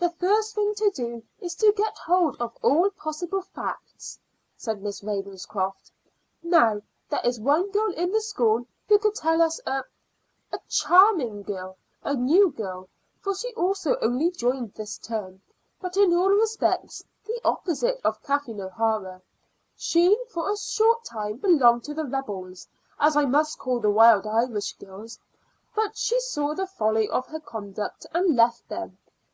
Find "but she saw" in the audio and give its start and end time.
25.74-26.54